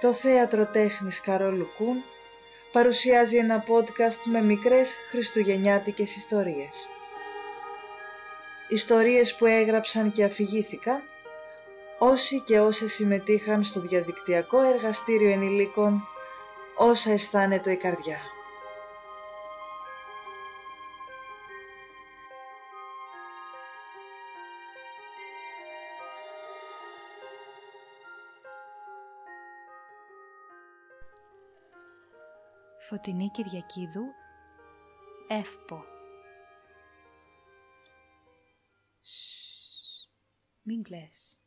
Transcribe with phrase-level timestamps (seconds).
[0.00, 2.04] Το Θέατρο Τέχνης Καρόλου Κούν
[2.72, 6.88] παρουσιάζει ένα podcast με μικρές χριστουγεννιάτικες ιστορίες.
[8.68, 11.02] Ιστορίες που έγραψαν και αφηγήθηκαν
[11.98, 16.02] όσοι και όσες συμμετείχαν στο διαδικτυακό εργαστήριο ενηλίκων
[16.76, 18.18] όσα αισθάνεται η καρδιά.
[32.90, 34.04] Φωτεινή Κυριακίδου
[35.28, 35.84] Εύπο
[40.62, 41.40] Μην κλαις.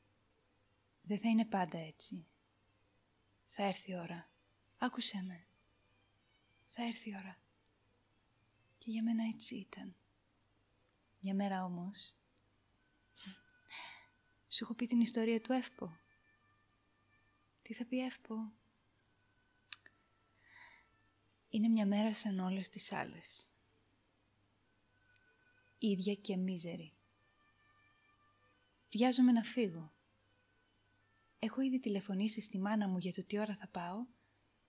[1.02, 2.28] Δεν θα είναι πάντα έτσι.
[3.46, 4.30] Θα έρθει η ώρα.
[4.78, 5.48] Άκουσέ με.
[6.66, 7.42] Θα έρθει η ώρα.
[8.78, 9.96] Και για μένα έτσι ήταν.
[11.20, 12.16] Για μέρα όμως.
[14.48, 15.98] Σου έχω πει την ιστορία του Εύπο.
[17.62, 18.54] Τι θα πει Εύπο.
[21.54, 23.52] Είναι μια μέρα σαν όλες τις άλλες.
[25.78, 26.94] Ίδια και μίζερη.
[28.90, 29.94] Βιάζομαι να φύγω.
[31.40, 34.06] Έχω ήδη τηλεφωνήσει στη μάνα μου για το τι ώρα θα πάω,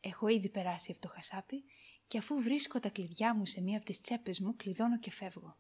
[0.00, 1.64] έχω ήδη περάσει από το χασάπι
[2.06, 5.56] και αφού βρίσκω τα κλειδιά μου σε μία από τις τσέπες μου, κλειδώνω και φεύγω.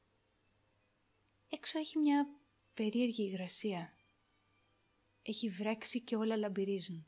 [1.48, 2.28] Έξω έχει μια
[2.74, 3.96] περίεργη υγρασία.
[5.22, 7.06] Έχει βρέξει και όλα λαμπυρίζουν.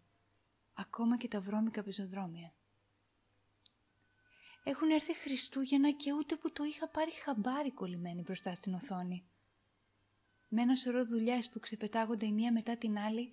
[0.75, 2.56] Ακόμα και τα βρώμικα πεζοδρόμια.
[4.69, 9.27] Έχουν έρθει Χριστούγεννα και ούτε που το είχα πάρει χαμπάρι κολλημένη μπροστά στην οθόνη.
[10.49, 13.33] Με ένα σωρό δουλειές που ξεπετάγονται η μία μετά την άλλη,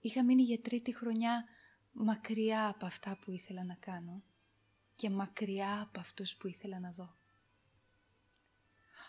[0.00, 1.44] είχα μείνει για τρίτη χρονιά
[1.92, 4.22] μακριά από αυτά που ήθελα να κάνω
[4.96, 7.16] και μακριά από αυτούς που ήθελα να δω.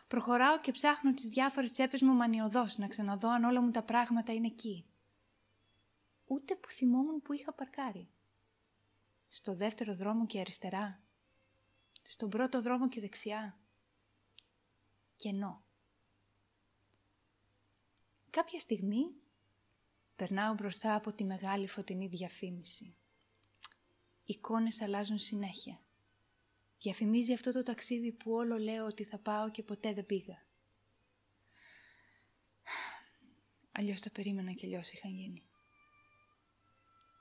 [0.08, 4.34] Προχωράω και ψάχνω τις διάφορες τσέπες μου μανιωδώς να ξαναδώ αν όλα μου τα πράγματα
[4.34, 4.86] είναι εκεί.
[6.26, 8.10] Ούτε που θυμόμουν που είχα παρκάρει.
[9.28, 11.04] Στο δεύτερο δρόμο και αριστερά.
[12.02, 13.60] Στον πρώτο δρόμο και δεξιά.
[15.16, 15.64] Κενό.
[18.30, 19.16] Κάποια στιγμή
[20.16, 22.96] περνάω μπροστά από τη μεγάλη φωτεινή διαφήμιση.
[24.24, 25.86] Εικόνες αλλάζουν συνέχεια.
[26.80, 30.46] Διαφημίζει αυτό το ταξίδι που όλο λέω ότι θα πάω και ποτέ δεν πήγα.
[33.72, 35.44] Αλλιώς τα περίμενα και αλλιώς είχαν γίνει.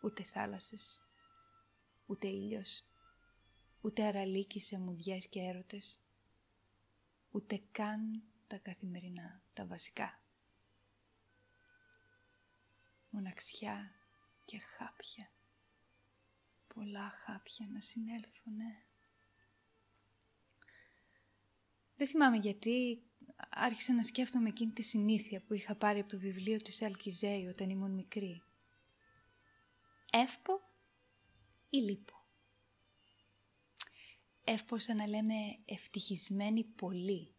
[0.02, 1.02] Ούτε θάλασσες,
[2.06, 2.84] ούτε ήλιος,
[3.80, 6.00] ούτε αραλίκη σε μουδιές και έρωτες,
[7.30, 10.20] ούτε καν τα καθημερινά, τα βασικά
[13.10, 13.94] μοναξιά
[14.44, 15.32] και χάπια.
[16.74, 18.84] Πολλά χάπια να συνέλθουνε.
[21.96, 23.02] Δεν θυμάμαι γιατί
[23.50, 27.70] άρχισα να σκέφτομαι εκείνη τη συνήθεια που είχα πάρει από το βιβλίο της Αλκιζέη όταν
[27.70, 28.42] ήμουν μικρή.
[30.10, 30.60] Εύπο
[31.70, 32.19] ή λίπο;
[34.44, 35.34] Εύπο σαν να λέμε
[35.64, 37.34] ευτυχισμένοι πολύ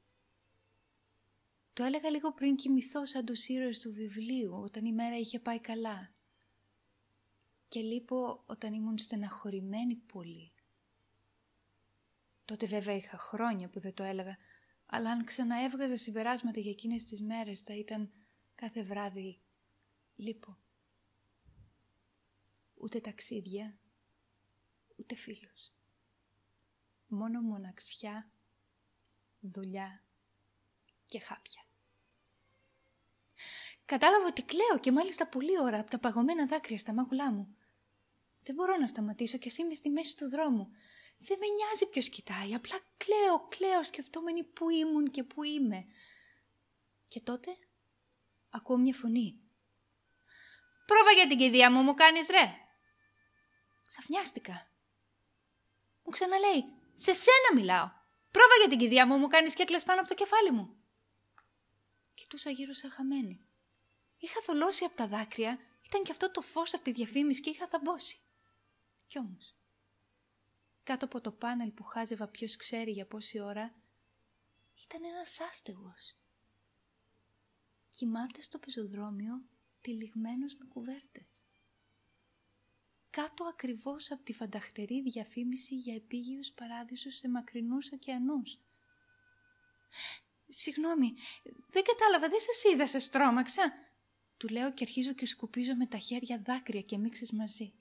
[1.73, 5.59] το έλεγα λίγο πριν κοιμηθώ σαν τους ήρωες του βιβλίου όταν η μέρα είχε πάει
[5.59, 6.13] καλά.
[7.67, 10.51] Και λείπω όταν ήμουν στεναχωρημένη πολύ.
[12.45, 14.37] Τότε βέβαια είχα χρόνια που δεν το έλεγα,
[14.85, 18.11] αλλά αν ξαναέβγαζα συμπεράσματα για εκείνες τις μέρες θα ήταν
[18.55, 19.41] κάθε βράδυ
[20.15, 20.57] λείπω.
[22.73, 23.79] Ούτε ταξίδια,
[24.95, 25.71] ούτε φίλους.
[27.13, 28.29] Μόνο μοναξιά,
[29.39, 30.03] δουλειά
[31.05, 31.61] και χάπια.
[33.85, 37.55] Κατάλαβα ότι κλαίω και μάλιστα πολύ ώρα από τα παγωμένα δάκρυα στα μάγουλά μου.
[38.41, 40.71] Δεν μπορώ να σταματήσω και εσύ είμαι στη μέση του δρόμου.
[41.17, 45.85] Δεν με νοιάζει ποιος κοιτάει, απλά κλαίω, κλαίω σκεφτόμενοι που ήμουν και που είμαι.
[47.05, 47.57] Και τότε
[48.49, 49.39] ακούω μια φωνή.
[50.85, 52.55] Πρόβα για την κηδεία μου, μου κάνεις ρε.
[53.87, 54.71] Ξαφνιάστηκα.
[56.03, 57.91] Μου ξαναλέει, σε σένα μιλάω.
[58.31, 60.75] Πρόβα για την κηδεία μου, μου κάνεις και πάνω από το κεφάλι μου.
[62.13, 63.45] Κοιτούσα γύρω σαν χαμένη.
[64.17, 67.67] Είχα θολώσει από τα δάκρυα, ήταν και αυτό το φως από τη διαφήμιση και είχα
[67.67, 68.19] θαμπώσει.
[69.07, 69.55] Κι όμως,
[70.83, 73.75] κάτω από το πάνελ που χάζευα ποιος ξέρει για πόση ώρα,
[74.83, 76.15] ήταν ένας άστεγος.
[77.89, 79.41] Κοιμάται στο πεζοδρόμιο,
[79.81, 81.30] τυλιγμένος με κουβέρτες.
[83.11, 88.59] Κάτω ακριβώς από τη φανταχτερή διαφήμιση για επίγειους παράδεισους σε μακρινούς ωκεανούς.
[90.47, 91.13] Συγγνώμη,
[91.67, 93.73] δεν κατάλαβα, δεν σας είδα, σας τρόμαξα.
[94.37, 97.73] Του λέω και αρχίζω και σκουπίζω με τα χέρια δάκρυα και μίξεις μαζί.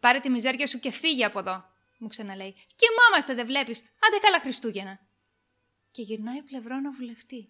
[0.00, 1.64] Πάρε τη μιζέρια σου και φύγε από εδώ,
[1.98, 2.54] μου ξαναλέει.
[2.76, 3.78] Κοιμόμαστε, δεν βλέπεις.
[3.80, 5.06] Άντε καλά Χριστούγεννα.
[5.90, 7.48] Και γυρνάει πλευρό να βουλευτεί.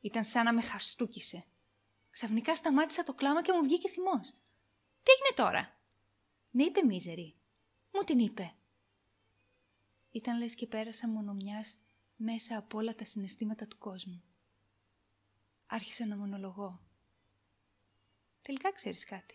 [0.00, 1.44] Ήταν σαν να με χαστούκισε.
[2.10, 4.30] Ξαφνικά σταμάτησα το κλάμα και μου βγήκε θυμός.
[5.02, 5.80] Τι έγινε τώρα;
[6.50, 7.34] Με είπε μίζερη.
[7.92, 8.54] Μου την είπε.
[10.10, 11.78] Ήταν λες και πέρασα μόνο μιας
[12.16, 14.22] μέσα από όλα τα συναισθήματα του κόσμου.
[15.66, 16.80] Άρχισα να μονολογώ.
[18.42, 19.34] Τελικά ξέρεις κάτι.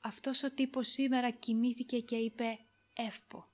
[0.00, 2.58] Αυτός ο τύπος σήμερα κοιμήθηκε και είπε
[2.92, 3.48] εύπο.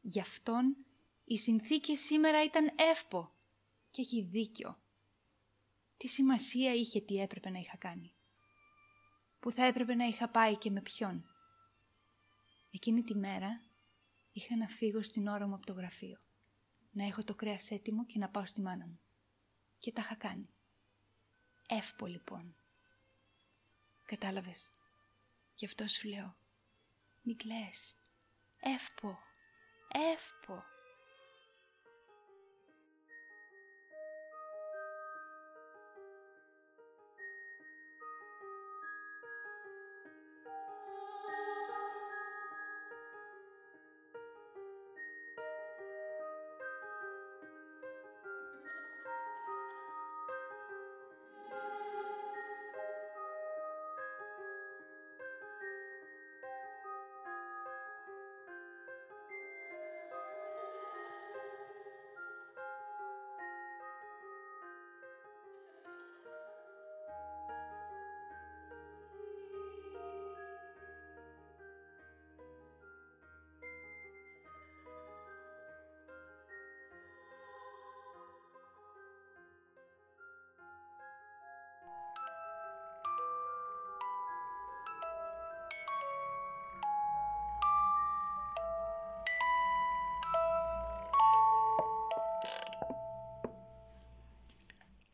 [0.00, 0.76] Γι' αυτόν
[1.24, 3.32] η συνθήκη σήμερα ήταν εύπο
[3.90, 4.78] και έχει δίκιο.
[5.96, 8.14] Τι σημασία είχε τι έπρεπε να είχα κάνει;
[9.40, 11.24] Που θα έπρεπε να είχα πάει και με ποιον;
[12.70, 13.60] Εκείνη τη μέρα
[14.32, 16.20] είχα να φύγω στην ώρα μου από το γραφείο.
[16.90, 19.00] Να έχω το κρέας έτοιμο και να πάω στη μάνα μου.
[19.78, 20.48] Και τα είχα κάνει.
[21.68, 22.56] Εύπο λοιπόν.
[24.04, 24.70] Κατάλαβες;
[25.54, 26.36] Γι' αυτό σου λέω.
[27.22, 27.96] Μην κλαις.
[28.60, 29.18] Εύπο.
[29.88, 30.62] Εύπο.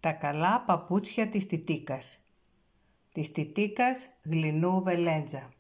[0.03, 2.19] Τα καλά παπούτσια της Τιτίκας
[3.13, 5.53] Της Τιτίκας γλυνού βελέντζα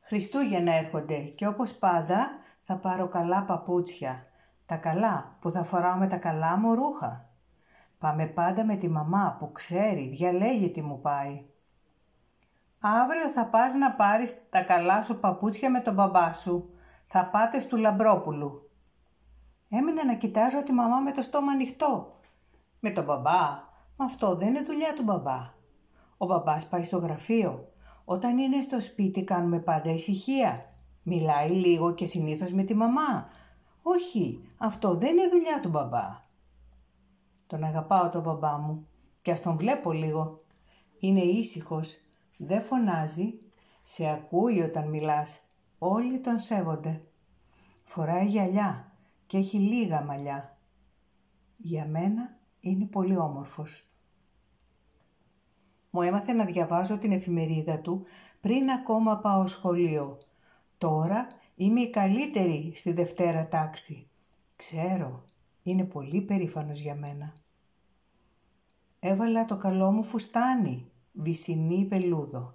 [0.00, 2.28] Χριστούγεννα έρχονται και όπως πάντα
[2.62, 4.26] θα πάρω καλά παπούτσια.
[4.66, 7.28] Τα καλά που θα φοράω με τα καλά μου ρούχα.
[7.98, 11.44] Πάμε πάντα με τη μαμά που ξέρει, διαλέγει τι μου πάει.
[12.80, 16.70] Αύριο θα πας να πάρεις τα καλά σου παπούτσια με τον μπαμπά σου.
[17.06, 18.70] Θα πάτε στου Λαμπρόπουλου.
[19.68, 22.14] Έμεινα να κοιτάζω τη μαμά με το στόμα ανοιχτό
[22.86, 23.64] με τον μπαμπά.
[23.96, 25.54] Μα αυτό δεν είναι δουλειά του μπαμπά.
[26.16, 27.68] Ο μπαμπάς πάει στο γραφείο.
[28.04, 30.72] Όταν είναι στο σπίτι κάνουμε πάντα ησυχία.
[31.02, 33.28] Μιλάει λίγο και συνήθως με τη μαμά.
[33.82, 36.24] Όχι, αυτό δεν είναι δουλειά του μπαμπά.
[37.46, 38.86] Τον αγαπάω τον μπαμπά μου
[39.22, 40.40] και ας τον βλέπω λίγο.
[40.98, 41.98] Είναι ήσυχος,
[42.38, 43.38] δεν φωνάζει,
[43.82, 45.40] σε ακούει όταν μιλάς.
[45.78, 47.02] Όλοι τον σέβονται.
[47.84, 48.92] Φοράει γυαλιά
[49.26, 50.56] και έχει λίγα μαλλιά.
[51.56, 53.90] Για μένα είναι πολύ όμορφος.
[55.90, 58.04] Μου έμαθε να διαβάζω την εφημερίδα του
[58.40, 60.18] πριν ακόμα πάω σχολείο.
[60.78, 64.08] Τώρα είμαι η καλύτερη στη Δευτέρα τάξη.
[64.56, 65.24] Ξέρω,
[65.62, 67.34] είναι πολύ περήφανος για μένα.
[68.98, 72.52] Έβαλα το καλό μου φουστάνι, βυσινή βελούδο,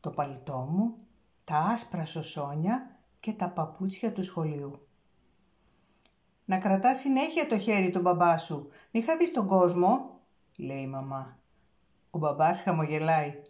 [0.00, 0.96] το παλτό μου,
[1.44, 4.86] τα άσπρα σωσόνια και τα παπούτσια του σχολείου.
[6.52, 8.68] Να κρατάς συνέχεια το χέρι του μπαμπά σου.
[8.90, 10.20] Μη χαθείς τον κόσμο,
[10.56, 11.38] λέει η μαμά.
[12.10, 13.42] Ο μπαμπάς χαμογελάει.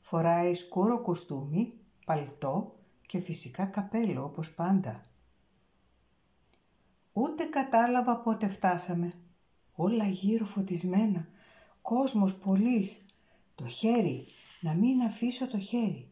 [0.00, 1.72] Φοράει σκούρο κουστούμι,
[2.06, 2.74] παλτό
[3.06, 5.04] και φυσικά καπέλο όπως πάντα.
[7.12, 9.12] Ούτε κατάλαβα πότε φτάσαμε.
[9.74, 11.28] Όλα γύρω φωτισμένα.
[11.82, 13.06] Κόσμος πολλής.
[13.54, 14.24] Το χέρι.
[14.60, 16.08] Να μην αφήσω το χέρι.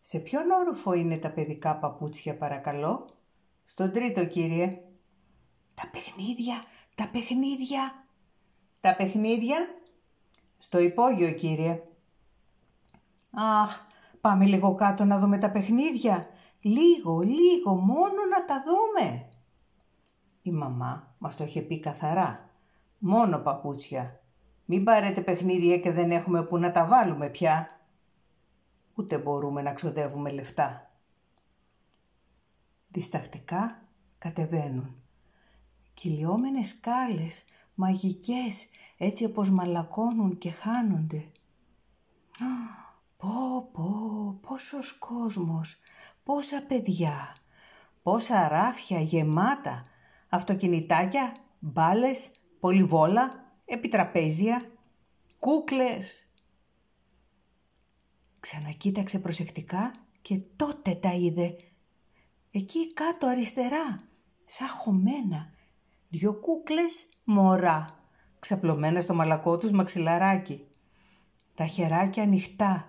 [0.00, 3.10] Σε ποιον όροφο είναι τα παιδικά παπούτσια παρακαλώ;
[3.64, 4.80] Στον τρίτο κύριε.
[5.76, 6.64] Τα παιχνίδια,
[6.94, 8.04] τα παιχνίδια.
[8.80, 9.56] Τα παιχνίδια.
[10.58, 11.82] Στο υπόγειο κύριε.
[13.30, 13.80] Αχ,
[14.20, 16.26] πάμε λίγο κάτω να δούμε τα παιχνίδια.
[16.60, 19.28] Λίγο, λίγο, μόνο να τα δούμε.
[20.42, 22.50] Η μαμά μας το είχε πει καθαρά.
[22.98, 24.20] Μόνο παπούτσια.
[24.64, 27.80] Μην πάρετε παιχνίδια και δεν έχουμε που να τα βάλουμε πια.
[28.94, 30.90] Ούτε μπορούμε να ξοδεύουμε λεφτά.
[32.88, 33.82] Διστακτικά
[34.18, 35.05] κατεβαίνουν
[35.96, 41.24] κυλιόμενες σκάλες, μαγικές, έτσι όπως μαλακώνουν και χάνονται.
[43.16, 45.80] Πω, πω, πόσος κόσμος,
[46.24, 47.36] πόσα παιδιά,
[48.02, 49.84] πόσα ράφια γεμάτα,
[50.28, 54.70] αυτοκινητάκια, μπάλες, πολυβόλα, επιτραπέζια,
[55.38, 56.32] κούκλες.
[58.40, 61.56] Ξανακοίταξε προσεκτικά και τότε τα είδε.
[62.50, 64.00] Εκεί κάτω αριστερά,
[64.44, 65.54] σαν χωμένα,
[66.08, 67.98] δυο κούκλες μωρά,
[68.38, 70.66] ξαπλωμένα στο μαλακό τους μαξιλαράκι.
[71.54, 72.88] τα χεράκια ανοιχτά,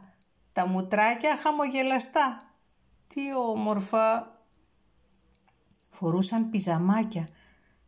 [0.53, 2.51] τα μουτράκια χαμογελαστά.
[3.07, 4.36] Τι όμορφα!
[5.89, 7.27] Φορούσαν πιζαμάκια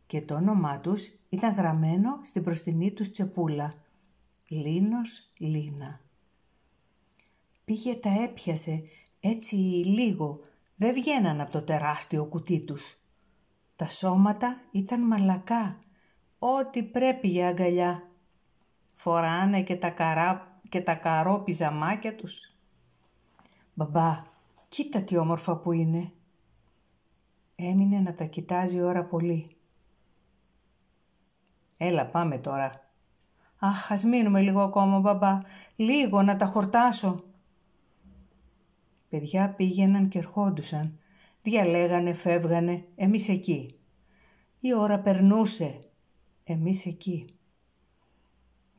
[0.06, 3.72] και το όνομά τους ήταν γραμμένο στην προστινή τους τσεπούλα.
[4.48, 6.00] Λίνος Λίνα.
[7.64, 8.82] Πήγε τα έπιασε
[9.20, 10.40] έτσι λίγο,
[10.76, 12.96] δεν βγαίναν από το τεράστιο κουτί τους.
[13.80, 15.78] Τα σώματα ήταν μαλακά,
[16.38, 18.08] ό,τι πρέπει για αγκαλιά.
[18.94, 22.54] Φοράνε και τα, καρά, και τα καρό πιζαμάκια τους.
[23.74, 24.24] Μπαμπά,
[24.68, 26.12] κοίτα τι όμορφα που είναι.
[27.56, 29.56] Έμεινε να τα κοιτάζει ώρα πολύ.
[31.76, 32.90] Έλα πάμε τώρα.
[33.58, 35.40] Αχ, ας μείνουμε λίγο ακόμα μπαμπά.
[35.76, 37.24] Λίγο να τα χορτάσω.
[39.08, 40.98] Παιδιά πήγαιναν και ερχόντουσαν.
[41.42, 43.74] Διαλέγανε, φεύγανε, εμείς εκεί.
[44.60, 45.80] Η ώρα περνούσε.
[46.44, 47.34] Εμείς εκεί.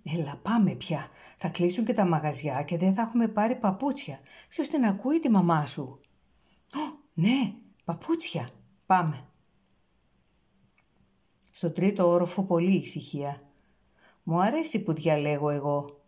[0.04, 1.10] Έλα πάμε πια.
[1.38, 4.20] Θα κλείσουν και τα μαγαζιά και δεν θα έχουμε πάρει παπούτσια.
[4.50, 6.00] Ποιος την ακούει τη μαμά σου;
[6.76, 7.54] Ω, ναι,
[7.84, 8.50] παπούτσια.
[8.86, 9.26] Πάμε.
[11.52, 13.42] Στο τρίτο όροφο πολύ ησυχία.
[14.24, 16.02] Μου αρέσει που διαλέγω εγώ.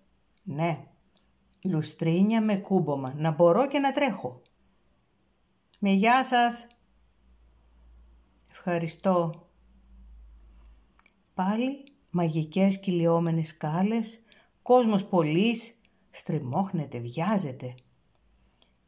[0.44, 0.88] Ναι,
[1.64, 4.42] λουστρίνια με κούμπομα, να μπορώ και να τρέχω.
[5.86, 6.68] Με γεια σας.
[8.52, 9.48] Ευχαριστώ.
[11.34, 14.24] Πάλι μαγικές κυλιόμενες σκάλες,
[14.62, 17.76] κόσμος πολλής, στριμώχνεται, βιάζεται.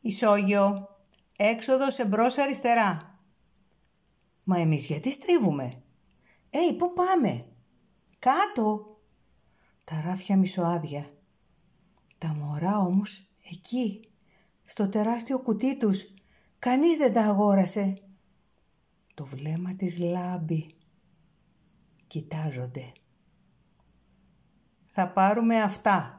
[0.01, 0.87] Ισόγειο,
[1.35, 3.19] έξοδος εμπρός αριστερά.
[4.43, 5.83] Μα εμείς γιατί στρίβουμε;
[6.49, 7.45] «Έι, πού πάμε»
[8.19, 8.99] «Κάτω»
[9.83, 11.13] Τα ράφια μισοάδια.
[12.17, 14.09] Τα μωρά όμως εκεί,
[14.65, 16.13] στο τεράστιο κουτί τους,
[16.59, 18.01] κανείς δεν τα αγόρασε.
[19.13, 20.67] Το βλέμμα της λάμπει.
[22.07, 22.91] Κοιτάζονται.
[24.85, 26.15] «Θα πάρουμε αυτά»,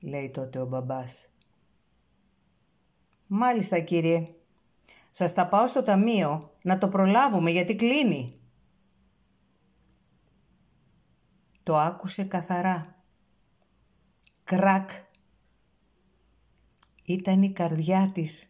[0.00, 1.32] λέει τότε ο μπαμπάς.
[3.26, 4.24] «Μάλιστα κύριε.
[5.10, 8.38] Σας τα πάω στο ταμείο να το προλάβουμε γιατί κλείνει».
[11.62, 13.02] Το άκουσε καθαρά.
[14.44, 14.90] Κρακ.
[17.04, 18.47] Ήταν η καρδιά της.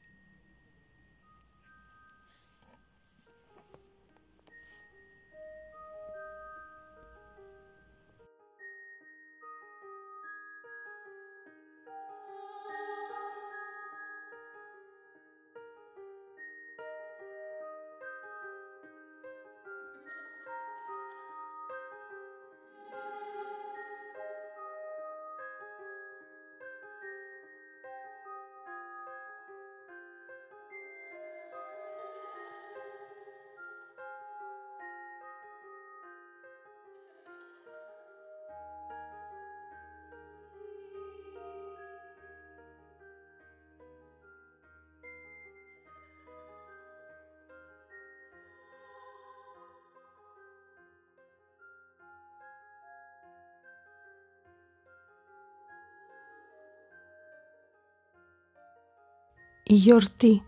[59.71, 60.43] Η γιορτή.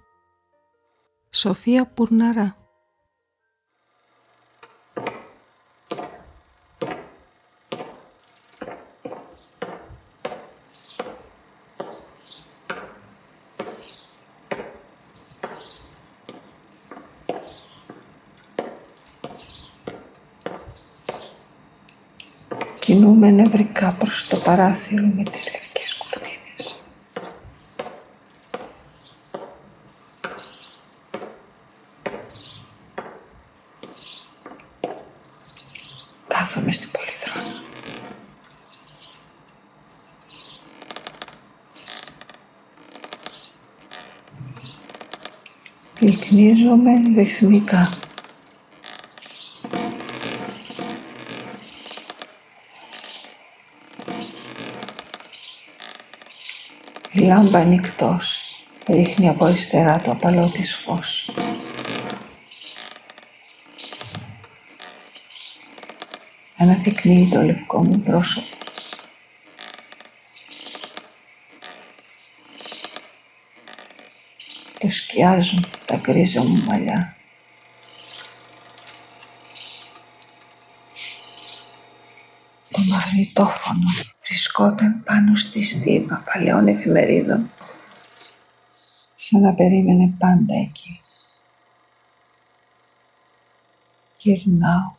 [1.31, 2.57] Σοφία Πουρναρά.
[22.79, 25.49] Κινούμε νευρικά προς το παράθυρο με τις
[36.53, 37.63] κάθομαι στην πολυθρόνα.
[45.99, 47.89] Λυκνίζομαι ρυθμικά.
[57.13, 58.41] Η λάμπα ανοιχτός
[58.87, 61.31] ρίχνει από αριστερά το απαλό της φως.
[66.71, 68.57] Αναδεικνύει το λευκό μου πρόσωπο.
[74.79, 77.17] Το σκιάζουν τα γκρίζα μου μαλλιά.
[82.71, 83.89] Το μαγνητόφωνο
[84.25, 87.51] βρισκόταν πάνω στη στίβα παλαιών εφημερίδων
[89.15, 91.01] σαν να περίμενε πάντα εκεί.
[94.19, 94.99] Γυρνάω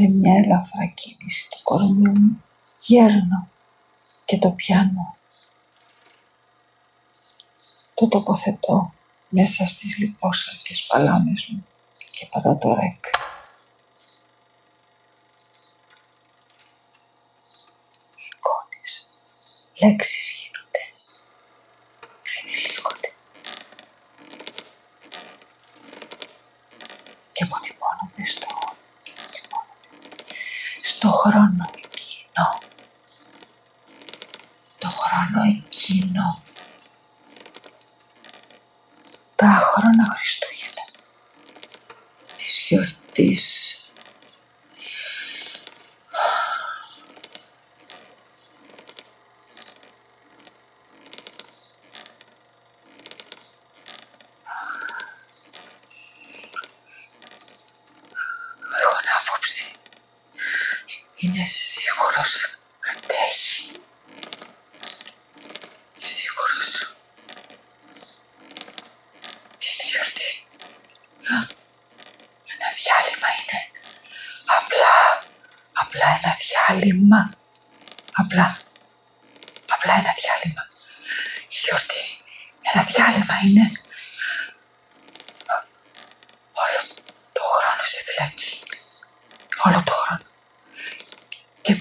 [0.00, 2.44] Με μια ελαφρά κίνηση του κορμιού μου
[2.80, 3.48] γέρνω
[4.24, 5.14] και το πιάνω.
[7.94, 8.92] Το τοποθετώ
[9.28, 11.66] μέσα στις λιπόσαρκες παλάμες μου
[12.10, 13.04] και πατώ το ρεκ.
[18.26, 19.10] Εικόνες,
[19.80, 20.82] λέξεις γίνονται,
[22.22, 23.12] ξετυλίγονται
[27.32, 28.46] και αποτυπώνονται στο,
[30.82, 32.58] στο χρόνο εκείνο.
[34.78, 36.42] Το χρόνο εκείνο.
[39.34, 40.84] Τα χρόνια Χριστούγεννα
[42.36, 43.72] της γιορτής
[58.80, 59.64] Έχω άποψη.
[61.16, 62.32] Είναι σίγουρος
[62.80, 63.70] κατέχει.
[66.02, 66.96] Σίγουρος.
[69.58, 70.30] Τι είναι η γιορτή.
[72.52, 73.60] Ένα διάλειμμα είναι.
[74.58, 74.96] Απλά,
[75.72, 77.30] απλά ένα διάλειμμα.
[78.12, 78.58] Απλά,
[79.68, 80.64] απλά ένα διάλειμμα.
[81.54, 82.04] Η γιορτή,
[82.72, 83.66] ένα διάλειμμα είναι.
[86.62, 86.80] Όλο
[87.32, 88.62] το χρόνο σε φυλακή.
[89.64, 90.22] Όλο το χρόνο.
[91.60, 91.74] Και,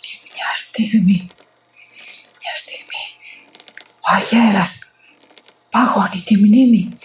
[0.00, 1.28] και μια στιγμή,
[2.40, 3.04] μια στιγμή,
[4.00, 4.78] ο αγέρας
[5.70, 6.98] παγώνει τη μνήμη.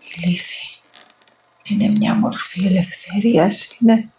[0.00, 0.80] Η λύθη
[1.68, 4.12] είναι μια μορφή ελευθερίας, είναι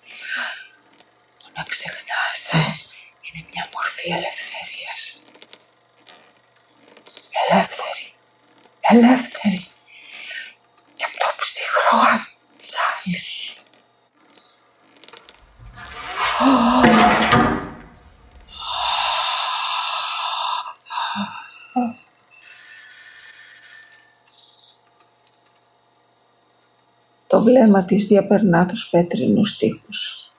[27.63, 30.31] Το βλέμμα της διαπερνά τους πέτρινους τείχους.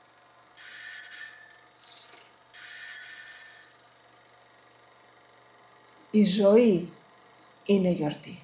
[6.10, 6.92] Η ζωή
[7.66, 8.43] είναι γιορτή.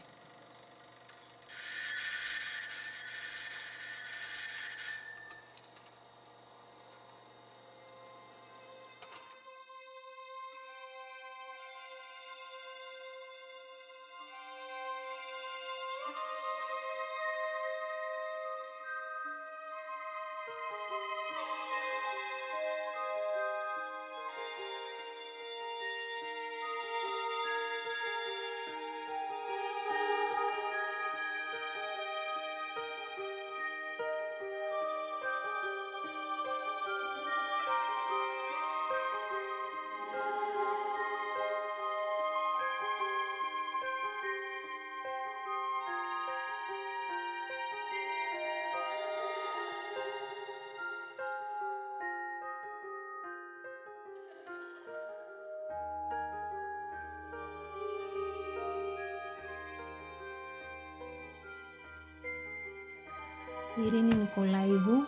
[63.87, 65.07] Ειρήνη Νικολαίδου,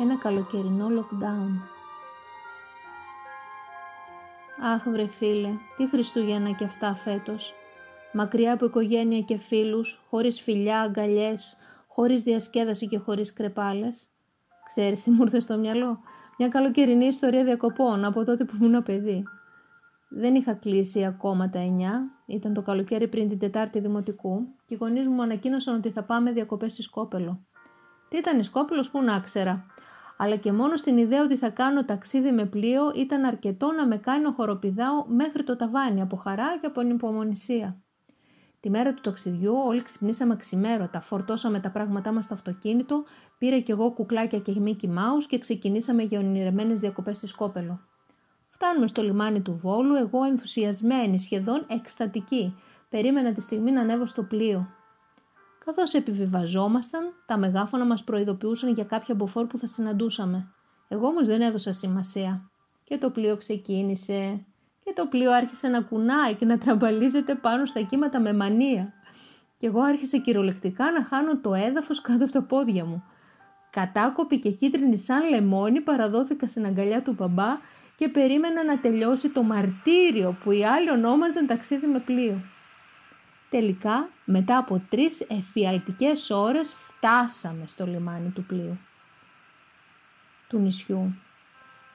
[0.00, 1.50] ένα καλοκαιρινό lockdown.
[4.74, 7.54] Αχ βρε φίλε, τι Χριστούγεννα και αυτά φέτος.
[8.12, 11.56] Μακριά από οικογένεια και φίλους, χωρίς φιλιά, αγκαλιές,
[11.88, 14.08] χωρίς διασκέδαση και χωρίς κρεπάλες.
[14.68, 15.98] Ξέρεις τι μου ήρθε στο μυαλό;
[16.38, 19.22] Μια καλοκαιρινή ιστορία διακοπών από τότε που ήμουν παιδί.
[20.08, 24.76] Δεν είχα κλείσει ακόμα τα 9, ήταν το καλοκαίρι πριν την Τετάρτη Δημοτικού και οι
[24.80, 27.44] γονείς μου ανακοίνωσαν ότι θα πάμε διακοπές στη Σκόπελο.
[28.08, 29.66] Τι ήταν η Σκόπελος, που να ξέρα.
[30.16, 33.96] Αλλά και μόνο στην ιδέα ότι θα κάνω ταξίδι με πλοίο ήταν αρκετό να με
[33.96, 37.82] κάνει ο χοροπηδάω μέχρι το ταβάνι από χαρά και από ανυπομονησία.
[38.60, 43.04] Τη μέρα του ταξιδιού όλοι ξυπνήσαμε ξημέρωτα, φορτώσαμε τα πράγματά μας στο αυτοκίνητο,
[43.38, 47.80] πήρε κι εγώ κουκλάκια και Mickey Mouse και ξεκινήσαμε για ονειρεμένες διακοπές στη Σκόπελο.
[48.54, 52.56] Φτάνουμε στο λιμάνι του Βόλου, εγώ ενθουσιασμένη, σχεδόν εκστατική.
[52.90, 54.68] Περίμενα τη στιγμή να ανέβω στο πλοίο.
[55.64, 60.52] Καθώς επιβιβαζόμασταν, τα μεγάφωνα μας προειδοποιούσαν για κάποια μποφόρ που θα συναντούσαμε.
[60.88, 62.50] Εγώ όμως δεν έδωσα σημασία.
[62.84, 64.44] Και το πλοίο ξεκίνησε.
[64.84, 68.92] Και το πλοίο άρχισε να κουνάει και να τραμπαλίζεται πάνω στα κύματα με μανία.
[69.56, 73.04] Και εγώ άρχισα κυριολεκτικά να χάνω το έδαφος κάτω από τα πόδια μου.
[73.70, 77.58] Κατάκοπη και κίτρινη σαν λεμόνι παραδόθηκα στην αγκαλιά του μπαμπά
[77.96, 82.40] και περίμενα να τελειώσει το μαρτύριο που οι άλλοι ονόμαζαν ταξίδι με πλοίο.
[83.50, 88.78] Τελικά, μετά από τρεις εφιαλτικές ώρες φτάσαμε στο λιμάνι του πλοίου
[90.54, 91.14] του νησιού.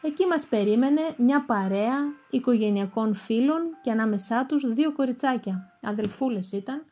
[0.02, 1.98] Εκεί μας περίμενε μια παρέα
[2.30, 6.86] οικογενειακών φίλων και ανάμεσά τους δύο κοριτσάκια, αδελφούλες ήταν,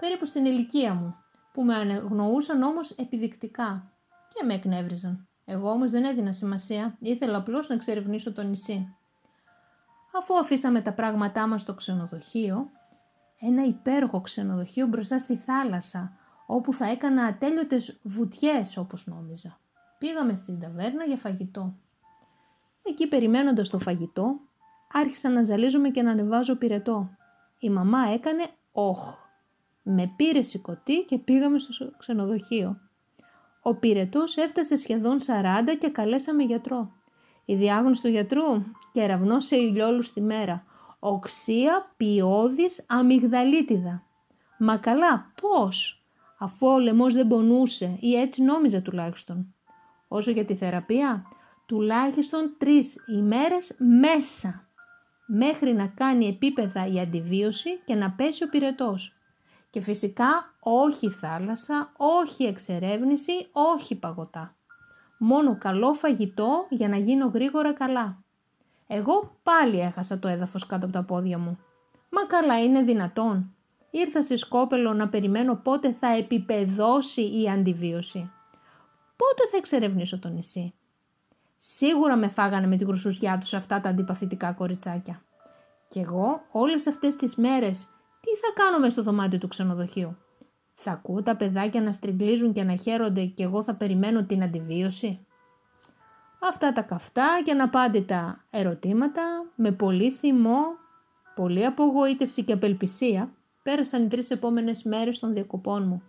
[0.00, 1.16] περίπου στην ηλικία μου,
[1.52, 3.92] που με ανεγνωούσαν όμως επιδεικτικά
[4.34, 5.28] και με εκνεύριζαν.
[5.44, 8.94] Εγώ όμως δεν έδινα σημασία, ήθελα απλώς να εξερευνήσω το νησί.
[10.16, 12.70] Αφού αφήσαμε τα πράγματά μας στο ξενοδοχείο,
[13.40, 16.12] ένα υπέροχο ξενοδοχείο μπροστά στη θάλασσα,
[16.46, 19.58] όπου θα έκανα ατέλειωτες βουτιές όπως νόμιζα.
[19.98, 21.74] Πήγαμε στην ταβέρνα για φαγητό.
[22.82, 24.40] Εκεί περιμένοντας το φαγητό,
[24.92, 27.10] άρχισα να ζαλίζομαι και να ανεβάζω πυρετό.
[27.58, 29.22] Η μαμά έκανε «Όχ».
[29.82, 32.80] Με πήρε σηκωτή και πήγαμε στο ξενοδοχείο.
[33.66, 35.22] Ο πυρετός έφτασε σχεδόν 40
[35.80, 36.92] και καλέσαμε γιατρό.
[37.44, 38.42] Η διάγνωση του γιατρού
[38.92, 40.64] κεραυνό σε ηλιόλους στη μέρα.
[40.98, 44.02] Οξία ποιόδης αμυγδαλίτιδα.
[44.58, 46.04] Μα καλά, πώς,
[46.38, 49.54] αφού ο λαιμός δεν πονούσε ή έτσι νόμιζε τουλάχιστον.
[50.08, 51.26] Όσο για τη θεραπεία,
[51.66, 54.68] τουλάχιστον τρεις ημέρες μέσα,
[55.26, 59.16] μέχρι να κάνει επίπεδα η αντιβίωση και να πέσει ο πυρετός.
[59.70, 64.54] Και φυσικά όχι θάλασσα, όχι εξερεύνηση, όχι παγωτά.
[65.18, 68.22] Μόνο καλό φαγητό για να γίνω γρήγορα καλά.
[68.86, 71.58] Εγώ πάλι έχασα το έδαφος κάτω από τα πόδια μου.
[72.10, 73.54] Μα καλά είναι δυνατόν.
[73.90, 78.30] Ήρθα στη Σκόπελο να περιμένω πότε θα επιπεδώσει η αντιβίωση.
[79.16, 80.74] Πότε θα εξερευνήσω το νησί.
[81.56, 85.22] Σίγουρα με φάγανε με την κρουσουζιά τους αυτά τα αντιπαθητικά κοριτσάκια.
[85.88, 87.88] Κι εγώ όλες αυτές τις μέρες
[88.20, 90.16] τι θα κάνω μες στο δωμάτιο του ξενοδοχείου;
[90.86, 95.26] Θα ακούω τα παιδάκια να στριγκλίζουν και να χαίρονται και εγώ θα περιμένω την αντιβίωση.
[96.40, 99.22] Αυτά τα καυτά και αναπάντητα ερωτήματα
[99.54, 100.62] με πολύ θυμό,
[101.34, 106.02] πολύ απογοήτευση και απελπισία πέρασαν οι τρεις επόμενες μέρες των διακοπών μου.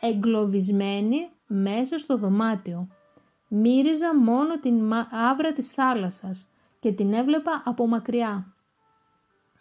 [0.00, 2.88] Εγκλωβισμένη μέσα στο δωμάτιο.
[3.48, 4.92] Μύριζα μόνο την
[5.30, 8.54] άβρα της θάλασσας και την έβλεπα από μακριά.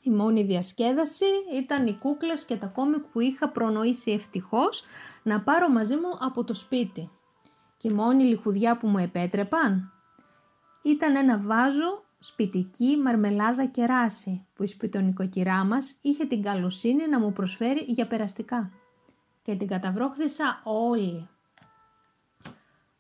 [0.02, 4.84] Η μόνη διασκέδαση ήταν οι κούκλες και τα κόμικ που είχα προνοήσει ευτυχώς
[5.24, 7.10] να πάρω μαζί μου από το σπίτι.
[7.78, 9.92] Και η μόνη λιχουδιά που μου επέτρεπαν
[10.82, 17.34] ήταν ένα βάζο σπιτική μαρμελάδα κεράσι που η σπιτονικοκυρά μας είχε την καλοσύνη να μου
[17.34, 18.72] προσφέρει για περαστικά.
[19.42, 21.30] Και την καταβρόχθησα όλη.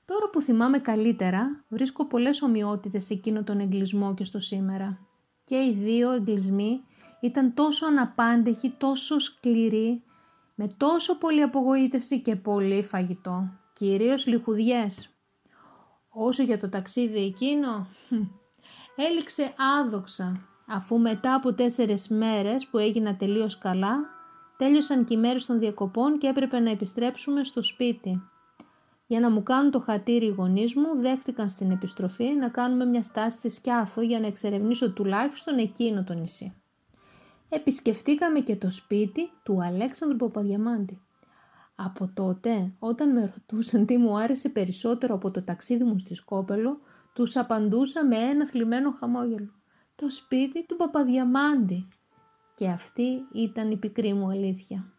[0.05, 4.99] Τώρα που θυμάμαι καλύτερα, βρίσκω πολλές ομοιότητες σε εκείνο τον εγκλισμό και στο σήμερα.
[5.43, 6.83] Και οι δύο εγκλισμοί
[7.19, 10.03] ήταν τόσο αναπάντεχοι, τόσο σκληροί,
[10.55, 15.09] με τόσο πολύ απογοήτευση και πολύ φαγητό, κυρίως λιχουδιές.
[16.09, 17.87] Όσο για το ταξίδι εκείνο,
[18.95, 23.95] έληξε άδοξα, αφού μετά από τέσσερες μέρες που έγινα τελείως καλά,
[24.57, 28.21] τέλειωσαν και οι μέρες των διακοπών και έπρεπε να επιστρέψουμε στο σπίτι.
[29.07, 33.03] Για να μου κάνουν το χατήρι οι γονείς μου, δέχτηκαν στην επιστροφή να κάνουμε μια
[33.03, 36.53] στάση στη Σκιάθο για να εξερευνήσω τουλάχιστον εκείνο το νησί.
[37.49, 41.01] Επισκεφτήκαμε και το σπίτι του Αλέξανδρου Παπαδιαμάντη.
[41.75, 46.79] Από τότε, όταν με ρωτούσαν τι μου άρεσε περισσότερο από το ταξίδι μου στη Σκόπελο,
[47.13, 49.53] τους απαντούσα με ένα θλιμμένο χαμόγελο.
[49.95, 51.87] Το σπίτι του Παπαδιαμάντη.
[52.55, 54.93] Και αυτή ήταν η πικρή μου αλήθεια.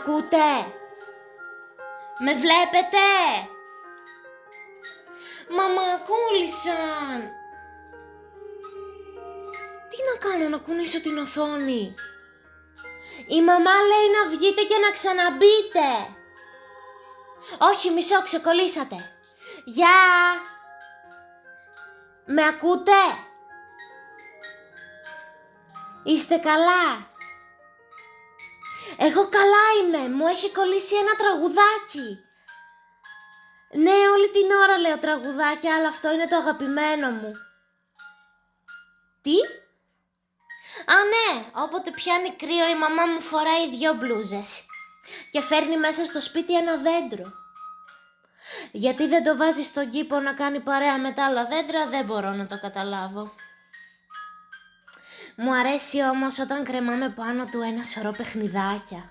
[0.00, 0.74] Ακούτε;
[2.18, 3.06] Με βλέπετε;
[5.56, 5.78] Μα μ'
[9.88, 11.94] Τι να κάνω να κουνήσω την οθόνη;
[13.26, 15.88] Η μαμά λέει να βγείτε και να ξαναμπείτε.
[17.58, 18.96] Όχι, μισό, ξεκολλήσατε.
[19.64, 19.88] Γεια!
[22.26, 23.02] Με ακούτε;
[26.04, 27.08] Είστε καλά;
[28.98, 30.14] Εγώ καλά είμαι.
[30.14, 32.08] Μου έχει κολλήσει ένα τραγουδάκι.
[33.72, 37.32] Ναι, όλη την ώρα λέω τραγουδάκι, αλλά αυτό είναι το αγαπημένο μου.
[39.20, 39.36] Τι;
[40.86, 44.66] Α, ναι, όποτε πιάνει κρύο η μαμά μου φοράει δυο μπλούζες
[45.30, 47.32] και φέρνει μέσα στο σπίτι ένα δέντρο.
[48.72, 52.30] Γιατί δεν το βάζει στον κήπο να κάνει παρέα με τα άλλα δέντρα, δεν μπορώ
[52.30, 53.32] να το καταλάβω.
[55.36, 59.10] Μου αρέσει όμως όταν κρεμάμε πάνω του ένα σωρό παιχνιδάκια.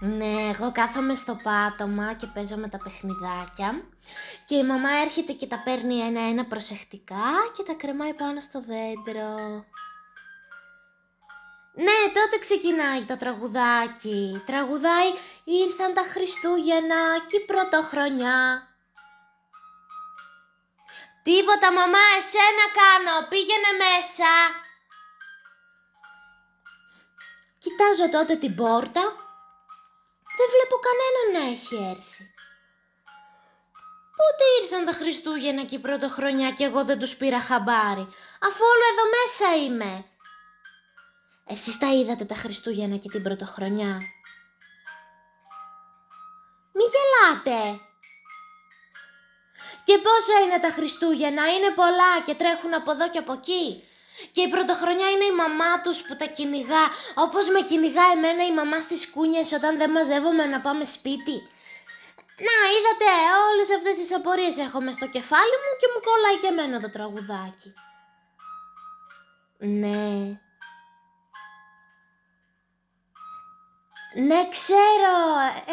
[0.00, 3.82] Ναι, εγώ κάθομαι στο πάτωμα και παίζω με τα παιχνιδάκια
[4.44, 9.64] και η μαμά έρχεται και τα παίρνει ένα-ένα προσεκτικά και τα κρεμάει πάνω στο δέντρο.
[11.74, 14.42] Ναι, τότε ξεκινάει το τραγουδάκι.
[14.46, 15.08] Τραγουδάει
[15.44, 16.96] «Ήρθαν τα Χριστούγεννα
[17.28, 18.71] και η πρωτοχρονιά».
[21.22, 24.32] «Τίποτα μαμά, εσένα κάνω, πήγαινε μέσα».
[27.58, 29.02] Κοιτάζω τότε την πόρτα.
[30.38, 32.34] Δεν βλέπω κανέναν να έχει έρθει.
[34.16, 38.08] Πότε ήρθαν τα Χριστούγεννα και η πρωτοχρονιά και εγώ δεν τους πήρα χαμπάρι,
[38.40, 40.04] αφού όλο εδώ μέσα είμαι.
[41.46, 44.00] Εσείς τα είδατε τα Χριστούγεννα και την Πρωτοχρονιά;
[46.72, 47.80] Μη γελάτε.
[49.84, 53.84] Και πόσα είναι τα Χριστούγεννα, είναι πολλά και τρέχουν από εδώ και από εκεί.
[54.32, 58.52] Και η πρωτοχρονιά είναι η μαμά τους που τα κυνηγά, όπως με κυνηγά εμένα η
[58.52, 61.36] μαμά στις κούνιες όταν δεν μαζεύομαι να πάμε σπίτι.
[62.46, 63.08] Να, είδατε,
[63.48, 66.90] όλες αυτές τις απορίες έχω μες στο κεφάλι μου και μου κολλάει και εμένα το
[66.90, 67.74] τραγουδάκι.
[69.58, 70.40] Ναι,
[74.14, 75.16] Ναι, ξέρω.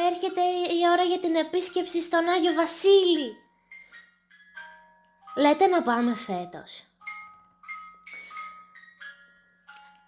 [0.10, 0.42] Έρχεται
[0.78, 3.49] η ώρα για την επίσκεψη στον Άγιο Βασίλη.
[5.40, 6.84] Λέτε να πάμε φέτος.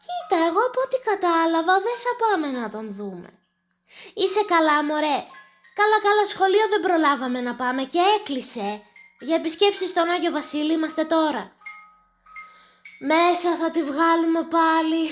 [0.04, 3.30] Κοίτα, εγώ από ό,τι κατάλαβα δεν θα πάμε να τον δούμε.
[4.13, 5.17] Είσαι καλά, μωρέ.
[5.80, 8.82] Καλά, καλά, σχολείο δεν προλάβαμε να πάμε και έκλεισε.
[9.20, 11.52] Για επισκέψεις στον Άγιο Βασίλη είμαστε τώρα.
[13.00, 15.12] Μέσα θα τη βγάλουμε πάλι.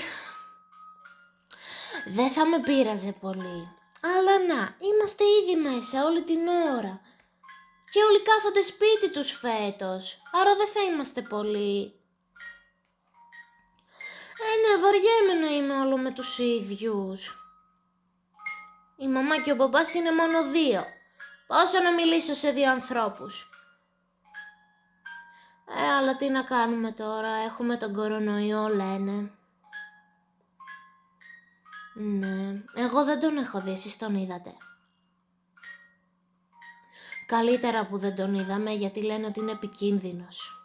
[2.06, 3.68] Δεν θα με πείραζε πολύ.
[4.00, 7.00] Αλλά να, είμαστε ήδη μέσα όλη την ώρα.
[7.90, 11.94] Και όλοι κάθονται σπίτι τους φέτος, άρα δεν θα είμαστε πολύ.
[14.42, 17.34] Ε, ναι, βαριέμαι να είμαι όλο με τους ίδιους.
[18.96, 20.84] Η μαμά και ο μπαμπάς είναι μόνο δύο.
[21.46, 23.50] Πόσο να μιλήσω σε δύο ανθρώπους.
[25.78, 29.30] Ε, αλλά τι να κάνουμε τώρα, έχουμε τον κορονοϊό λένε.
[31.94, 34.54] Ναι, εγώ δεν τον έχω δει, εσείς τον είδατε.
[37.30, 40.62] Καλύτερα που δεν τον είδαμε γιατί λένε ότι είναι επικίνδυνος.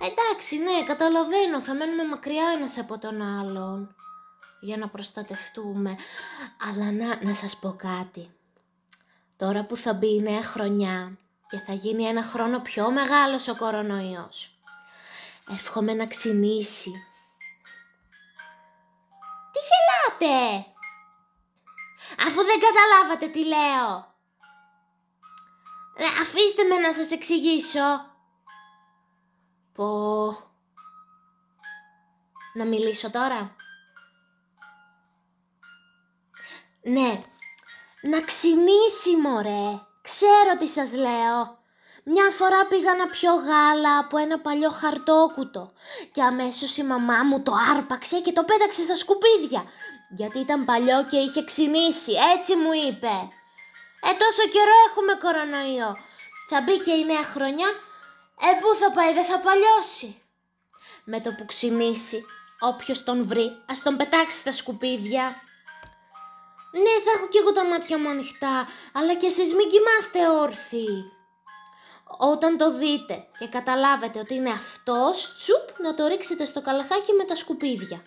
[0.00, 3.94] Εντάξει, ναι, καταλαβαίνω, θα μένουμε μακριά ένας από τον άλλον
[4.60, 5.96] για να προστατευτούμε.
[6.68, 8.30] Αλλά να, να σας πω κάτι.
[9.36, 13.56] Τώρα που θα μπει η νέα χρονιά και θα γίνει ένα χρόνο πιο μεγάλος ο
[13.56, 14.58] κορονοϊός,
[15.50, 16.90] εύχομαι να ξυνήσει
[19.52, 20.66] τι γελάτε!
[22.26, 24.13] Αφού δεν καταλάβατε τι λέω.
[25.96, 28.12] Ε, αφήστε με να σας εξηγήσω.
[29.72, 29.86] Πω...
[32.54, 33.56] Να μιλήσω τώρα.
[36.82, 37.24] Ναι,
[38.02, 39.80] να ξυνήσει μωρέ.
[40.02, 41.58] Ξέρω τι σας λέω.
[42.04, 45.72] Μια φορά πήγα να πιω γάλα από ένα παλιό χαρτόκουτο
[46.12, 49.64] και αμέσως η μαμά μου το άρπαξε και το πέταξε στα σκουπίδια
[50.16, 53.28] γιατί ήταν παλιό και είχε ξυνήσει, έτσι μου είπε.
[54.06, 55.96] Ε, τόσο καιρό έχουμε κορονοϊό.
[56.48, 57.68] Θα μπει και η νέα χρονιά,
[58.46, 60.22] ε, πού θα πάει, δεν θα παλιώσει.
[61.04, 62.24] Με το που ξυνήσει,
[62.60, 65.24] όποιος τον βρει, ας τον πετάξει στα σκουπίδια.
[66.72, 71.12] Ναι, θα έχω κι εγώ τα μάτια μου ανοιχτά, αλλά και εσείς μην κοιμάστε όρθιοι.
[72.18, 77.24] Όταν το δείτε και καταλάβετε ότι είναι αυτός, τσουπ, να το ρίξετε στο καλαθάκι με
[77.24, 78.02] τα σκουπίδια.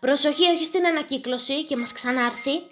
[0.00, 2.66] Προσοχή όχι στην ανακύκλωση και μας ξανάρθει.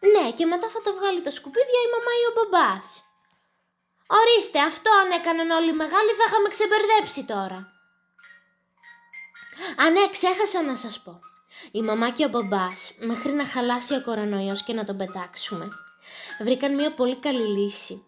[0.00, 3.04] Ναι, και μετά θα τα βγάλει τα σκουπίδια η μαμά ή ο μπαμπάς.
[4.06, 7.58] Ορίστε, αυτό αν έκαναν όλοι οι μεγάλοι θα είχαμε ξεμπερδέψει τώρα.
[9.82, 11.20] Α, ναι, ξέχασα να σας πω.
[11.72, 15.68] Η μαμά και ο μπαμπάς, μέχρι να χαλάσει ο κορονοϊός και να τον πετάξουμε,
[16.40, 18.04] βρήκαν μια πολύ καλή λύση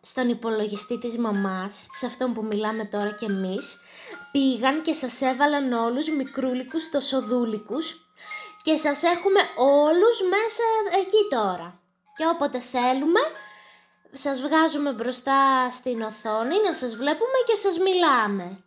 [0.00, 3.78] στον υπολογιστή της μαμάς, σε αυτόν που μιλάμε τώρα κι εμείς,
[4.32, 8.07] πήγαν και σας έβαλαν όλους μικρούλικους τοσοδούλικους
[8.62, 10.64] και σας έχουμε όλους μέσα
[11.00, 11.80] εκεί τώρα.
[12.16, 13.20] Και όποτε θέλουμε,
[14.12, 18.62] σας βγάζουμε μπροστά στην οθόνη να σας βλέπουμε και σας μιλάμε.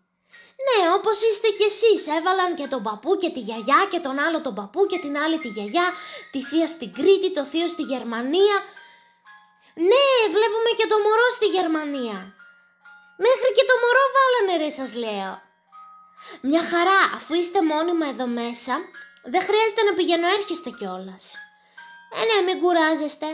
[0.66, 4.42] Ναι, όπως είστε κι εσείς, έβαλαν και τον παππού και τη γιαγιά και τον άλλο
[4.42, 5.88] τον παππού και την άλλη τη γιαγιά,
[6.32, 8.58] τη θεία στην Κρήτη, το θείο στη Γερμανία,
[9.76, 12.20] ναι, βλέπουμε και το μωρό στη Γερμανία.
[13.26, 15.34] Μέχρι και το μωρό βάλανε ρε σας λέω.
[16.42, 18.74] Μια χαρά, αφού είστε μόνιμα εδώ μέσα,
[19.24, 21.36] δεν χρειάζεται να πηγαίνω έρχεστε κιόλας.
[22.14, 23.28] Ε, ναι, μην κουράζεστε.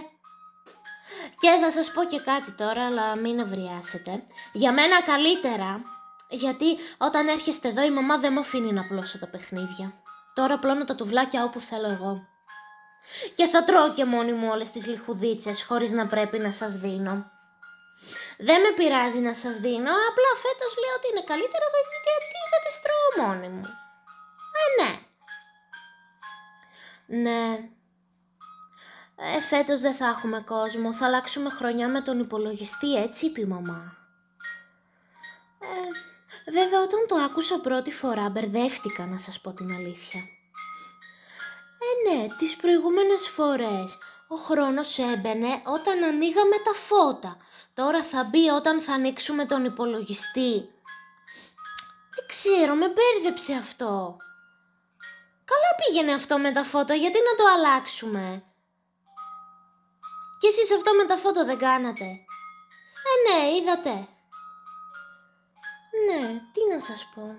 [1.40, 4.24] Και θα σας πω και κάτι τώρα, αλλά μην ευριάσετε.
[4.52, 5.82] Για μένα καλύτερα
[6.30, 9.94] Γιατί όταν έρχεστε εδώ η μαμά δεν μου αφήνει να πλώσω τα παιχνίδια.
[10.34, 12.28] Τώρα πλώνω τα τουβλάκια όπου θέλω εγώ.
[13.36, 17.32] Και θα τρώω και μόνη μου όλες τις λιχουδίτσες χωρίς να πρέπει να σας δίνω.
[18.38, 22.76] Δεν με πειράζει να σας δίνω, απλά φέτος λέω ότι είναι καλύτερα γιατί θα τις
[22.84, 23.66] τρώω μόνη μου.
[24.62, 24.92] Ε, ναι.
[27.08, 27.70] Ναι.
[29.16, 33.46] Ε, φέτος δεν θα έχουμε κόσμο, θα αλλάξουμε χρονιά με τον υπολογιστή, έτσι είπε η
[33.46, 33.96] μαμά.
[35.60, 40.22] Ε, βέβαια όταν το άκουσα πρώτη φορά μπερδεύτηκα να σας πω την αλήθεια.
[41.80, 47.38] Ε, ναι, τις προηγούμενες φορές ο χρόνος έμπαινε όταν ανοίγαμε τα φώτα.
[47.74, 50.54] Τώρα θα μπει όταν θα ανοίξουμε τον υπολογιστή.
[52.16, 54.18] Δεν ξέρω, με μπέρδεψε αυτό.
[55.52, 58.44] Καλά πήγαινε αυτό με τα φώτα, γιατί να το αλλάξουμε;
[60.40, 62.06] Και εσείς αυτό με τα φώτα δεν κάνατε.
[63.10, 64.08] Ε, ναι, είδατε.
[66.08, 67.36] Ναι, τι να σας πω.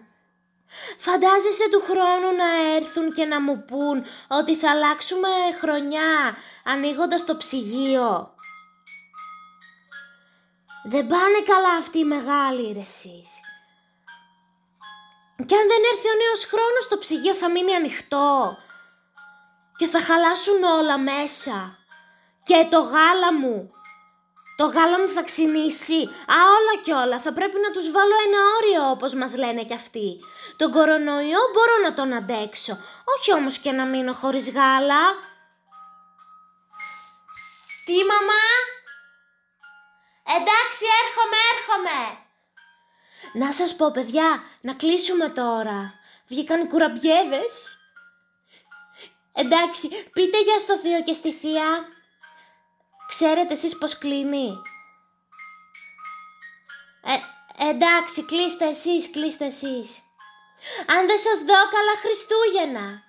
[0.99, 5.29] Φαντάζεστε του χρόνου να έρθουν και να μου πούν ότι θα αλλάξουμε
[5.61, 8.35] χρονιά ανοίγοντας το ψυγείο;
[10.85, 13.41] Δεν πάνε καλά αυτοί οι μεγάλοι ρε εσείς.
[15.47, 18.59] Και αν δεν έρθει ο νέος χρόνος το ψυγείο θα μείνει ανοιχτό
[19.77, 21.79] και θα χαλάσουν όλα μέσα.
[22.43, 23.73] Και το γάλα μου
[24.59, 26.01] το γάλα μου θα ξυνήσει.
[26.35, 27.21] Α, όλα κι όλα.
[27.21, 30.21] Θα πρέπει να τους βάλω ένα όριο όπως μας λένε κι αυτοί.
[30.57, 32.79] Τον κορονοϊό μπορώ να τον αντέξω.
[33.05, 35.05] Όχι όμως και να μείνω χωρίς γάλα.
[37.85, 38.47] Τι μαμά;
[40.37, 42.28] Εντάξει έρχομαι, έρχομαι.
[43.33, 45.95] Να σας πω παιδιά, να κλείσουμε τώρα.
[46.27, 47.79] Βγήκαν οι κουραμπιέδες.
[49.35, 51.87] Εντάξει, πείτε για στο θείο και στη θεία.
[53.09, 54.53] Ξέρετε εσείς πως κλείνει;
[57.03, 57.19] Ε,
[57.71, 60.03] εντάξει, κλείστε εσείς, κλείστε εσείς.
[60.87, 63.03] Αν δεν σας δω, καλά Χριστούγεννα.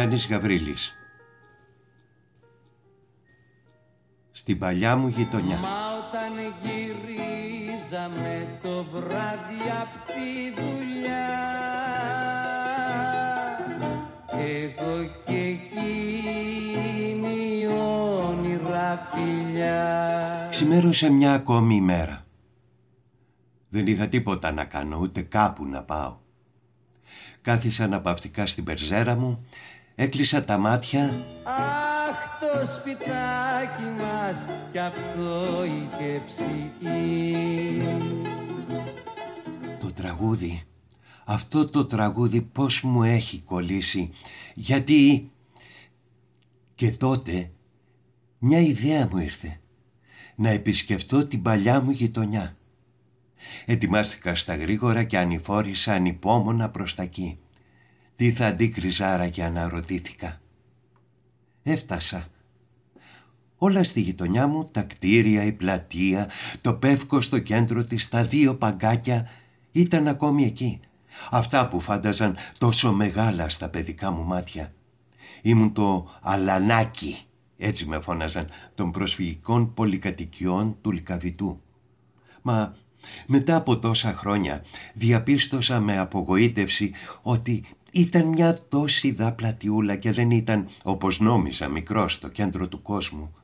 [0.00, 0.94] Γιάννης Γαβρίλης.
[4.32, 5.58] Στην παλιά μου γειτονιά.
[5.58, 6.32] Μα όταν
[6.62, 11.28] γυρίζαμε το βράδυ απ' τη δουλειά
[14.30, 16.86] Εγώ και εκείνη
[17.66, 20.48] όνειρα φιλιά.
[20.50, 22.26] Ξημέρωσε μια ακόμη ημέρα.
[23.68, 26.18] Δεν είχα τίποτα να κάνω ούτε κάπου να πάω.
[27.42, 29.46] Κάθισα αναπαυτικά στην περζέρα μου
[30.00, 31.02] Έκλεισα τα μάτια.
[31.44, 34.36] Αχ το σπιτάκι μας
[34.72, 37.76] κι αυτό είχε ψυχή.
[39.80, 40.62] Το τραγούδι.
[41.24, 44.10] Αυτό το τραγούδι πως μου έχει κολλήσει.
[44.54, 45.30] Γιατί
[46.74, 47.50] Και τότε
[48.38, 49.60] Μια ιδέα μου ήρθε.
[50.34, 52.56] Να επισκεφτώ την παλιά μου γειτονιά.
[53.66, 57.38] Ετοιμάστηκα στα γρήγορα και ανηφόρησα ανυπόμονα προς τα εκεί
[58.20, 60.40] τι θα αντίκριζα και αναρωτήθηκα.
[61.62, 62.26] Έφτασα.
[63.56, 66.30] Όλα στη γειτονιά μου, τα κτίρια, η πλατεία,
[66.60, 69.28] το πεύκο στο κέντρο της, τα δύο παγκάκια
[69.72, 70.80] ήταν ακόμη εκεί.
[71.30, 74.72] Αυτά που φάνταζαν τόσο μεγάλα στα παιδικά μου μάτια.
[75.42, 77.16] Ήμουν το αλανάκι,
[77.56, 81.60] έτσι με φώναζαν, των προσφυγικών πολυκατοικιών του Λικαβητού.
[82.42, 82.74] Μα
[83.26, 86.92] μετά από τόσα χρόνια διαπίστωσα με απογοήτευση
[87.22, 93.34] ότι ήταν μια τόση πλατιούλα και δεν ήταν όπως νόμιζα μικρό στο κέντρο του κόσμου.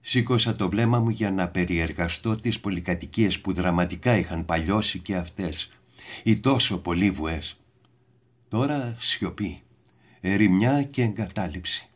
[0.00, 5.68] Σήκωσα το βλέμμα μου για να περιεργαστώ τις πολυκατοικίες που δραματικά είχαν παλιώσει και αυτές.
[6.22, 7.58] Οι τόσο πολύ βουές.
[8.48, 9.62] Τώρα σιωπή,
[10.20, 11.88] ερημιά και εγκατάλειψη.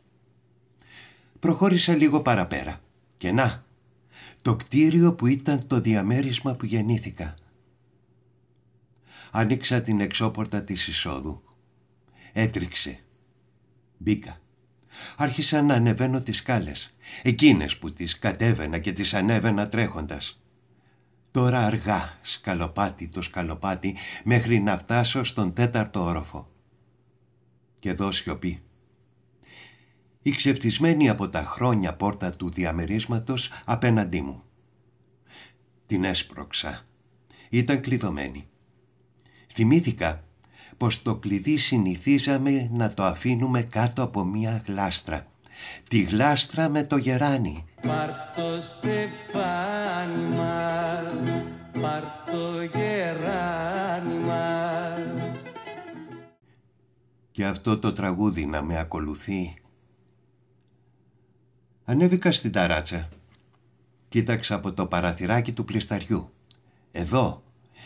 [1.39, 2.81] Προχώρησα λίγο παραπέρα
[3.17, 3.63] και να,
[4.41, 7.35] το κτίριο που ήταν το διαμέρισμα που γεννήθηκα.
[9.31, 11.43] Άνοιξα την εξώπορτα της εισόδου.
[12.33, 12.99] Έτριξε.
[13.97, 14.37] Μπήκα.
[15.17, 16.89] Άρχισα να ανεβαίνω τις σκάλες,
[17.21, 20.41] εκείνες που τις κατέβαινα και τις ανέβαινα τρέχοντας.
[21.31, 26.51] Τώρα αργά, σκαλοπάτι το σκαλοπάτι, μέχρι να φτάσω στον τέταρτο όροφο.
[27.79, 28.63] Και εδώ σιωπή.
[30.21, 34.43] Η ξεφτισμένη από τα χρόνια πόρτα του διαμερίσματος απέναντί μου.
[35.85, 36.81] Την έσπρωξα.
[37.49, 38.50] Ήταν κλειδωμένη.
[39.53, 40.23] Θυμήθηκα
[40.77, 45.25] πως το κλειδί συνηθίζαμε να το αφήνουμε κάτω από μία γλάστρα.
[45.89, 47.65] Τη γλάστρα με το γεράνι.
[47.81, 51.43] Πάρ' το στεφάνι μας,
[51.81, 55.39] πάρ' το γεράνι μας.
[57.31, 59.53] Και αυτό το τραγούδι να με ακολουθεί.
[61.85, 63.09] Ανέβηκα στην ταράτσα.
[64.09, 66.31] Κοίταξα από το παραθυράκι του πλησταριού.
[66.91, 67.43] Εδώ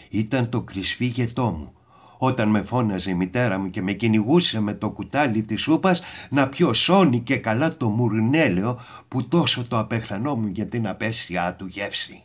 [0.10, 1.76] ήταν το κρυσφύγετό μου
[2.18, 6.50] όταν με φώναζε η μητέρα μου και με κυνηγούσε με το κουτάλι της σούπας να
[6.50, 12.24] πιω σόνι και καλά το μουρνέλαιο που τόσο το απεχθανόμουν για την απέσια του γεύση.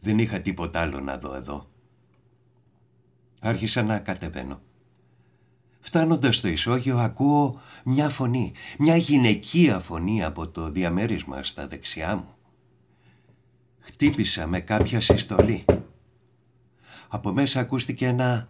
[0.00, 1.66] Δεν είχα τίποτα άλλο να δω εδώ.
[3.40, 4.60] Άρχισα να κατεβαίνω.
[5.80, 12.37] Φτάνοντας στο ισόγειο ακούω μια φωνή, μια γυναικεία φωνή από το διαμέρισμα στα δεξιά μου.
[13.88, 15.64] Χτύπησα με κάποια συστολή.
[17.08, 18.48] Από μέσα ακούστηκε ένα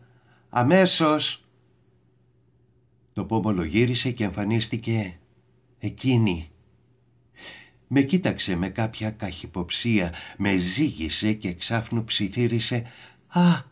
[0.48, 1.44] «Αμέσως!»
[3.12, 5.18] Το πόμολο γύρισε και εμφανίστηκε
[5.78, 6.50] εκείνη.
[7.88, 12.86] Με κοίταξε με κάποια καχυποψία, με ζήγησε και ξάφνου ψιθύρισε
[13.28, 13.62] «Α,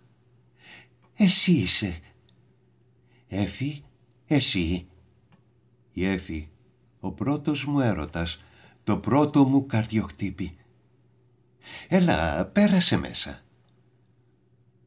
[1.16, 2.00] εσύ είσαι».
[3.28, 3.82] «Έφη,
[4.26, 4.86] εσύ».
[5.92, 6.48] Η Έφη,
[7.00, 8.38] ο πρώτος μου έρωτας,
[8.84, 10.56] το πρώτο μου καρδιοχτύπη.
[11.88, 13.40] «Έλα, πέρασε μέσα».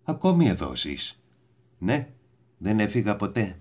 [0.03, 1.19] Ακόμη εδώ ζεις.
[1.77, 2.07] Ναι,
[2.57, 3.59] δεν έφυγα ποτέ.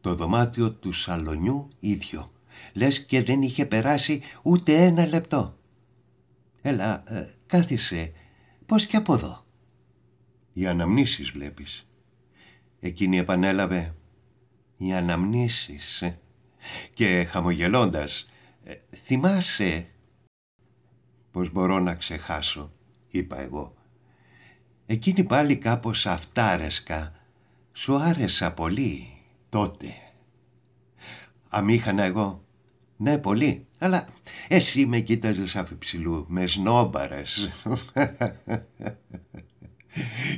[0.00, 2.30] Το δωμάτιο του σαλονιού ίδιο.
[2.74, 5.58] Λες και δεν είχε περάσει ούτε ένα λεπτό.
[6.62, 8.12] Έλα, ε, κάθισε.
[8.66, 9.44] Πώς και από εδώ.
[10.52, 11.86] Οι αναμνήσεις βλέπεις.
[12.80, 13.94] Εκείνη επανέλαβε.
[14.76, 16.02] Οι αναμνήσεις.
[16.02, 16.18] Ε.
[16.94, 18.28] Και χαμογελώντας.
[18.62, 19.86] Ε, θυμάσαι.
[21.30, 22.72] Πώς μπορώ να ξεχάσω,
[23.08, 23.74] είπα εγώ.
[24.86, 27.14] Εκείνη πάλι κάπως αυτάρεσκα.
[27.72, 29.06] Σου άρεσα πολύ
[29.48, 29.94] τότε.
[31.48, 32.44] Αμήχανα εγώ.
[32.96, 33.66] Ναι, πολύ.
[33.78, 34.08] Αλλά
[34.48, 37.48] εσύ με κοίταζες αφιψηλού, με σνόμπαρες.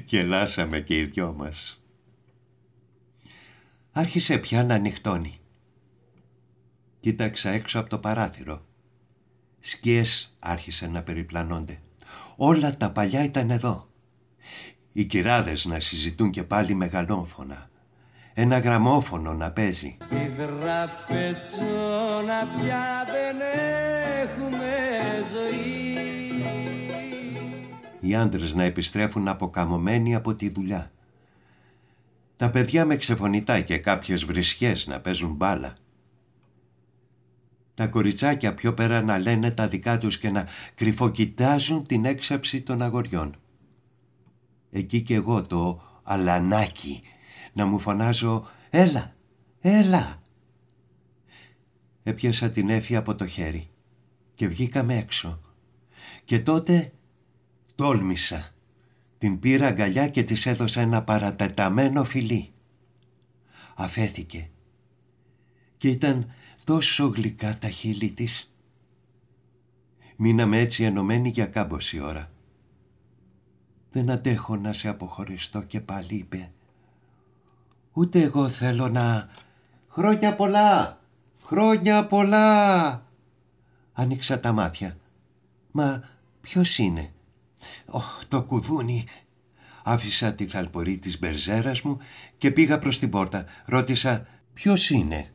[0.07, 1.83] και λάσαμε και οι δυο μας.
[3.93, 5.39] Άρχισε πια να ανοιχτώνει.
[7.01, 8.67] Κοίταξα έξω από το παράθυρο.
[9.65, 11.79] Σκιές άρχισαν να περιπλανώνται.
[12.37, 13.87] Όλα τα παλιά ήταν εδώ.
[14.93, 17.71] Οι κυράδες να συζητούν και πάλι μεγαλόφωνα.
[18.35, 19.97] Ένα γραμμόφωνο να παίζει.
[20.09, 20.87] Τη δραπετσόνα
[22.57, 23.37] πια δεν
[24.23, 24.71] έχουμε
[25.33, 25.73] ζωή.
[28.01, 30.93] Οι άντρες να επιστρέφουν αποκαμωμένοι από τη δουλειά.
[32.37, 35.77] Τα παιδιά με ξεφωνητά και κάποιες βρισχές να παίζουν μπάλα.
[37.75, 42.83] Τα κοριτσάκια πιο πέρα να λένε τα δικά τους και να κρυφοκοιτάζουν την έξαψη των
[42.83, 43.37] αγοριών
[44.73, 47.03] εκεί κι εγώ το αλανάκι
[47.53, 49.15] να μου φωνάζω «Έλα,
[49.61, 50.23] έλα».
[52.03, 53.71] Έπιασα την έφη από το χέρι
[54.35, 55.41] και βγήκαμε έξω
[56.25, 56.93] και τότε
[57.75, 58.49] τόλμησα.
[59.19, 62.53] Την πήρα αγκαλιά και της έδωσα ένα παρατεταμένο φιλί.
[63.75, 64.51] Αφέθηκε
[65.79, 66.33] και ήταν
[66.65, 68.53] τόσο γλυκά τα χείλη της.
[70.17, 72.31] Μείναμε έτσι ενωμένοι για κάμποση ώρα.
[73.91, 76.53] Δεν αντέχω να σε αποχωριστώ και πάλι είπε.
[77.93, 79.31] Ούτε εγώ θέλω να...
[79.89, 81.01] Χρόνια πολλά!
[81.43, 83.07] Χρόνια πολλά!
[83.93, 84.97] Άνοιξα τα μάτια.
[85.71, 86.03] Μα
[86.41, 87.13] ποιος είναι;
[87.87, 89.05] Οχ, το κουδούνι.
[89.83, 91.99] Άφησα τη θαλπορή της μπερζέρας μου
[92.39, 93.45] και πήγα προς την πόρτα.
[93.65, 95.31] Ρώτησα ποιος είναι;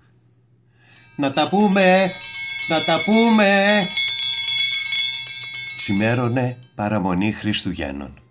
[1.20, 2.12] Να τα πούμε!
[2.70, 3.88] Να τα πούμε!
[5.76, 8.27] Σημέρωνε παραμονή Χριστουγέννων.